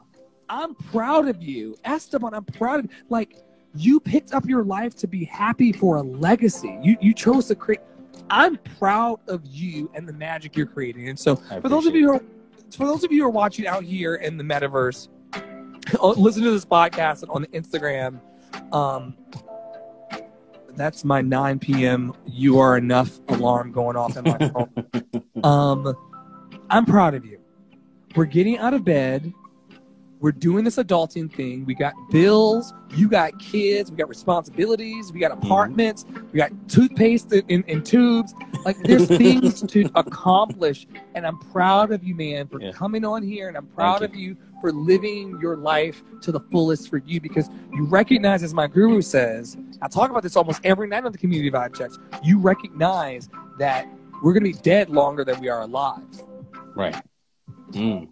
[0.50, 1.76] I'm proud of you.
[1.84, 2.92] Esteban, I'm proud of you.
[3.10, 3.44] like
[3.76, 6.78] you picked up your life to be happy for a legacy.
[6.82, 7.82] You you chose to create
[8.30, 11.08] I'm proud of you and the magic you're creating.
[11.10, 12.22] And so for those of you who are
[12.72, 15.08] for those of you who are watching out here in the metaverse,
[16.18, 18.20] listen to this podcast on the Instagram.
[18.74, 19.16] Um,
[20.78, 22.14] that's my 9 p.m.
[22.28, 25.44] You are enough alarm going off in my phone.
[25.44, 25.96] um,
[26.70, 27.40] I'm proud of you.
[28.16, 29.34] We're getting out of bed.
[30.20, 31.66] We're doing this adulting thing.
[31.66, 32.74] We got bills.
[32.96, 33.92] You got kids.
[33.92, 35.12] We got responsibilities.
[35.12, 36.06] We got apartments.
[36.32, 38.34] We got toothpaste in, in, tubes.
[38.66, 40.88] Like there's things to accomplish.
[41.14, 42.72] And I'm proud of you, man, for Yeah.
[42.72, 43.48] coming on here.
[43.48, 47.22] And I'm proud Thank of you for living your life to the fullest for you
[47.22, 51.12] because you recognize, as my guru says, I talk about this almost every night on
[51.12, 51.98] the community vibe checks.
[52.24, 53.88] You recognize that
[54.24, 56.02] we're going to be dead longer than we are alive.
[56.76, 57.00] Right.
[57.72, 58.10] Mm.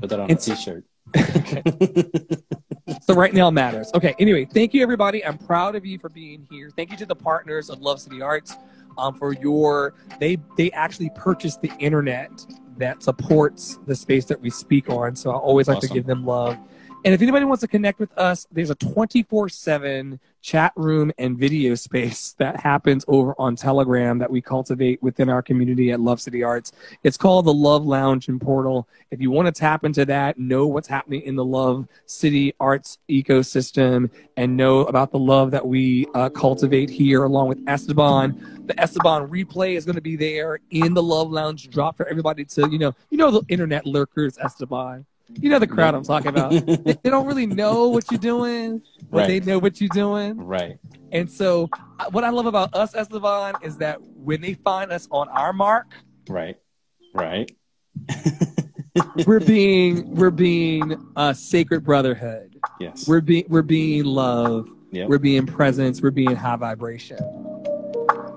[0.00, 0.84] Put that on It's- a t-shirt.
[3.00, 3.90] So right now matters.
[3.94, 4.14] Okay.
[4.18, 5.24] Anyway, thank you everybody.
[5.24, 6.70] I'm proud of you for being here.
[6.76, 8.56] Thank you to the partners of Love City Arts
[8.98, 9.94] um, for your.
[10.20, 12.30] They they actually purchased the internet
[12.78, 15.16] that supports the space that we speak on.
[15.16, 16.58] So I always like to give them love.
[17.04, 21.38] And if anybody wants to connect with us, there's a 24 7 chat room and
[21.38, 26.18] video space that happens over on Telegram that we cultivate within our community at Love
[26.18, 26.72] City Arts.
[27.02, 28.88] It's called the Love Lounge and Portal.
[29.10, 32.98] If you want to tap into that, know what's happening in the Love City Arts
[33.10, 38.62] ecosystem, and know about the love that we uh, cultivate here along with Esteban.
[38.66, 42.46] The Esteban replay is going to be there in the Love Lounge drop for everybody
[42.46, 45.04] to, you know, you know, the internet lurkers, Esteban.
[45.32, 46.50] You know the crowd I'm talking about.
[46.50, 46.60] they,
[47.02, 49.26] they don't really know what you're doing, but Right.
[49.26, 50.36] they know what you're doing.
[50.38, 50.78] right.
[51.12, 54.90] And so, uh, what I love about us, as Esteban, is that when they find
[54.92, 55.86] us on our mark,
[56.28, 56.56] Right.
[57.14, 57.50] Right.
[59.26, 62.56] we're being we're being a sacred brotherhood.
[62.80, 63.06] Yes.
[63.08, 64.68] We're being we're being love.
[64.92, 65.08] Yep.
[65.08, 66.00] We're being presence.
[66.02, 67.18] We're being high vibration.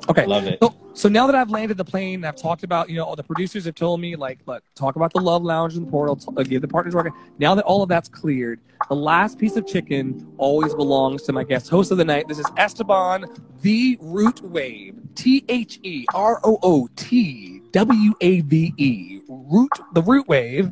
[0.10, 0.26] Okay.
[0.26, 0.60] Love it.
[0.62, 3.24] So, so now that I've landed the plane, I've talked about, you know, all the
[3.24, 6.28] producers have told me, like, look, talk about the Love Lounge and the portal, t-
[6.36, 7.14] uh, give the partners working.
[7.40, 11.44] Now that all of that's cleared, the last piece of chicken always belongs to my
[11.44, 12.28] guest host of the night.
[12.28, 13.26] This is Esteban,
[13.62, 19.72] the Root Wave, T H E R O O T W A V E, Root,
[19.94, 20.72] the Root Wave,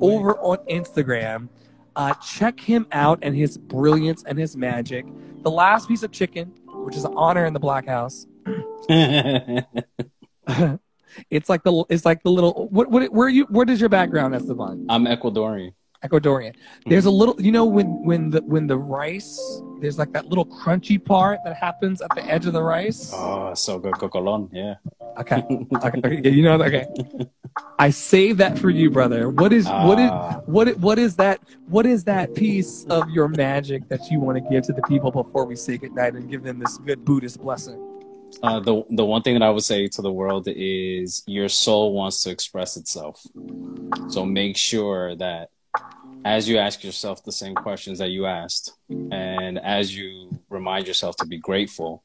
[0.00, 1.48] over on Instagram.
[1.94, 5.06] Uh, check him out and his brilliance and his magic.
[5.42, 8.26] The last piece of chicken, which is an honor in the Black House.
[11.30, 14.34] it's like the it's like the little what what where you where does your background
[14.34, 14.86] Esteban?
[14.88, 15.72] I'm Ecuadorian.
[16.04, 16.52] Ecuadorian.
[16.86, 19.38] There's a little you know when when the when the rice
[19.80, 23.12] there's like that little crunchy part that happens at the edge of the rice.
[23.14, 23.94] Oh, so good.
[23.94, 24.48] Cocolon.
[24.52, 24.74] Yeah.
[25.18, 25.42] Okay.
[25.74, 26.86] okay, you know okay.
[27.78, 29.28] I save that for you, brother.
[29.28, 30.40] What is what is Ah.
[30.46, 34.50] what what is that what is that piece of your magic that you want to
[34.50, 37.78] give to the people before we say goodnight and give them this good Buddhist blessing?
[38.42, 41.92] Uh, the the one thing that I would say to the world is your soul
[41.92, 43.24] wants to express itself.
[44.08, 45.50] So make sure that
[46.24, 51.16] as you ask yourself the same questions that you asked, and as you remind yourself
[51.16, 52.02] to be grateful,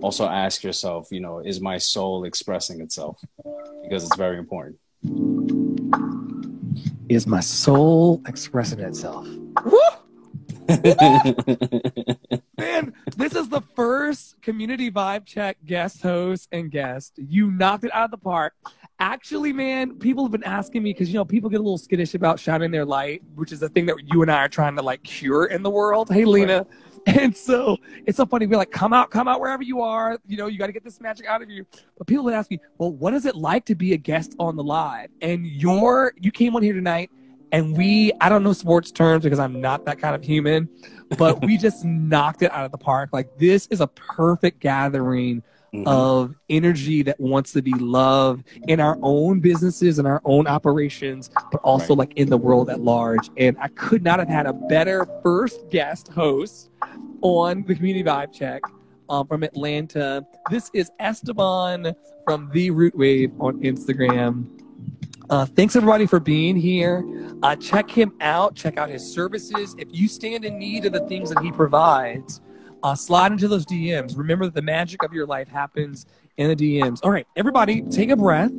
[0.00, 3.20] also ask yourself, you know, is my soul expressing itself?
[3.82, 4.78] Because it's very important.
[7.08, 9.26] Is my soul expressing itself?
[12.58, 17.14] Man, this is the first community vibe check guest host and guest.
[17.16, 18.52] You knocked it out of the park.
[18.98, 22.14] Actually, man, people have been asking me because you know people get a little skittish
[22.14, 24.82] about shining their light, which is the thing that you and I are trying to
[24.82, 26.10] like cure in the world.
[26.10, 26.66] Hey, Lena.
[27.06, 28.46] And so it's so funny.
[28.46, 30.18] We're like, come out, come out wherever you are.
[30.26, 31.64] You know, you got to get this magic out of you.
[31.96, 34.56] But people would ask me, well, what is it like to be a guest on
[34.56, 35.08] the live?
[35.22, 37.10] And you're, you came on here tonight
[37.52, 40.68] and we, I don't know sports terms because I'm not that kind of human,
[41.18, 43.10] but we just knocked it out of the park.
[43.12, 45.42] Like this is a perfect gathering
[45.74, 45.86] Mhm.
[45.86, 51.28] of energy that wants to be loved in our own businesses and our own operations,
[51.52, 52.08] but also Right.
[52.08, 53.28] like in the world at large.
[53.36, 56.70] And I could not have had a better first guest host
[57.20, 58.62] on the Community Vibe Check
[59.10, 60.24] um, from Atlanta.
[60.50, 61.94] This is Esteban
[62.24, 64.46] from The Root Wave on Instagram.
[65.30, 67.04] Uh, thanks everybody for being here.
[67.42, 68.54] Uh, check him out.
[68.54, 69.74] Check out his services.
[69.78, 72.40] If you stand in need of the things that he provides,
[72.82, 74.16] uh, slide into those DMs.
[74.16, 76.06] Remember that the magic of your life happens
[76.38, 77.00] in the DMs.
[77.02, 78.52] All right, everybody, take a breath.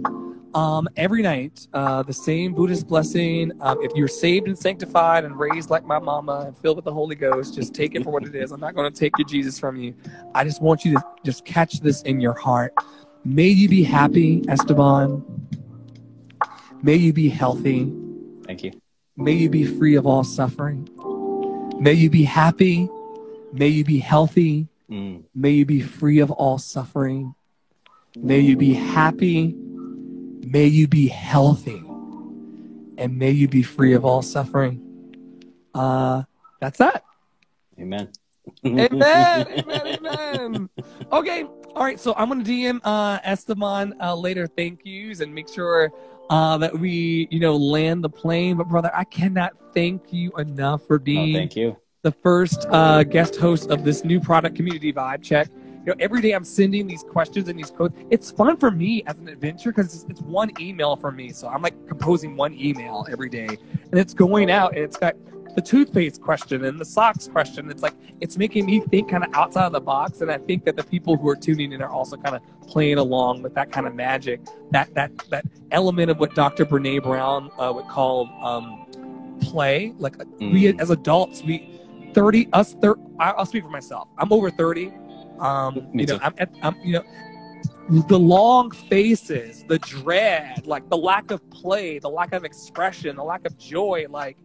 [0.56, 3.52] um, every night, uh, the same Buddhist blessing.
[3.62, 6.94] Um, if you're saved and sanctified and raised like my mama and filled with the
[6.94, 8.52] Holy Ghost, just take it for what it is.
[8.52, 9.94] I'm not going to take your Jesus from you.
[10.34, 12.74] I just want you to just catch this in your heart.
[13.26, 15.39] May you be happy, Esteban.
[16.82, 17.92] May you be healthy.
[18.46, 18.72] Thank you.
[19.18, 20.88] May you be free of all suffering.
[21.80, 22.90] May you be happy.
[23.52, 24.68] May you be healthy.
[24.90, 25.24] Mm.
[25.36, 27.36] May you be free of all suffering.
[28.16, 29.54] May you be happy.
[29.56, 31.84] May you be healthy.
[32.98, 34.82] And may you be free of all suffering.
[35.74, 36.24] Uh,
[36.60, 37.04] that's that.
[37.80, 38.10] Amen.
[38.66, 38.92] Amen.
[39.02, 39.98] amen.
[40.00, 40.70] Amen.
[41.12, 41.44] Okay.
[41.44, 42.00] All right.
[42.00, 45.92] So I'm going to DM uh, Esteban uh, later thank yous and make sure
[46.30, 48.58] uh, that we, you know, land the plane.
[48.58, 51.78] But brother, I cannot thank you enough for Oh, being thank you.
[52.02, 55.48] the first uh, guest host of this new product community vibe check.
[55.86, 57.96] You know, every day I'm sending these questions and these quotes.
[58.10, 61.30] It's fun for me as an adventure because it's, it's one email for me.
[61.30, 65.16] So I'm like composing one email every day, and it's going out, and it's got
[65.56, 67.70] the toothpaste question and the socks question.
[67.72, 70.66] It's like it's making me think kind of outside of the box, and I think
[70.66, 73.72] that the people who are tuning in are also kind of playing along with that
[73.72, 74.42] kind of magic,
[74.72, 76.66] that that that element of what Dr.
[76.66, 78.86] Brene Brown uh, would call um,
[79.42, 79.94] play.
[79.98, 80.80] Like we Mm.
[80.82, 81.82] as adults, we
[82.14, 84.10] 30 us thir- I'll speak for myself.
[84.18, 84.92] I'm over 30.
[85.40, 86.24] Um, Me you know, too.
[86.24, 87.04] I'm, at, I'm you know
[88.08, 93.24] the long faces, the dread, like the lack of play, the lack of expression, the
[93.24, 94.38] lack of joy, like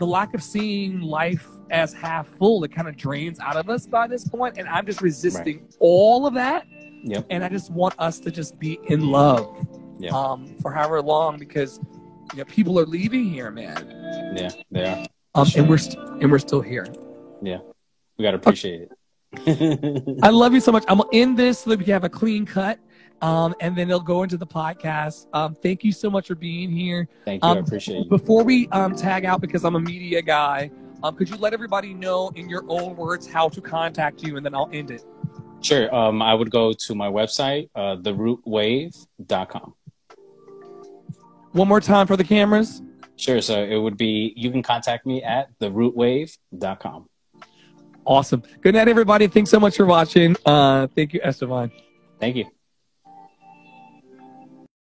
[0.00, 2.64] the lack of seeing life as half full.
[2.64, 6.26] It kind of drains out of us by this point, and I'm just resisting all
[6.26, 6.66] of that.
[7.04, 7.26] Yep.
[7.30, 9.66] And I just want us to just be in love,
[9.98, 10.10] Yeah.
[10.18, 11.78] um, for however long, because
[12.32, 14.34] you know people are leaving here, man.
[14.36, 15.06] Yeah, they are.
[15.34, 15.60] Um, Sure.
[15.60, 16.86] and we're st- and we're still here.
[17.42, 17.58] Yeah,
[18.18, 18.88] we got to appreciate
[19.36, 20.18] it.
[20.22, 20.84] I love you so much.
[20.88, 22.78] I'm gonna end this so that we can have a clean cut,
[23.22, 25.26] um, and then they'll go into the podcast.
[25.32, 27.08] Um, thank you so much for being here.
[27.24, 27.48] Thank you.
[27.48, 28.04] I Um, appreciate you.
[28.08, 30.70] Before we um, tag out, because I'm a media guy,
[31.02, 34.44] um, could you let everybody know in your own words how to contact you, and
[34.44, 35.04] then I'll end it.
[35.62, 35.94] Sure.
[35.94, 39.74] Um, I would go to my website, uh, therootwave.com.
[41.52, 42.80] One more time for the cameras.
[43.16, 43.42] Sure.
[43.42, 47.06] So it would be, you can contact me at therootwave.com.
[48.06, 48.42] Awesome.
[48.62, 49.26] Good night, everybody.
[49.26, 50.36] Thanks so much for watching.
[50.46, 51.70] Uh, thank you, Esteban.
[52.18, 52.46] Thank you.